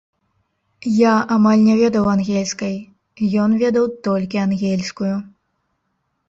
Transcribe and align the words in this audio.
Я 0.99 1.11
амаль 1.35 1.61
не 1.67 1.75
ведаў 1.81 2.09
ангельскай, 2.13 2.73
ён 3.45 3.51
ведаў 3.65 3.85
толькі 4.09 4.41
ангельскую. 4.47 5.13